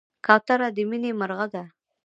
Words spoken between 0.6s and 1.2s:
د مینې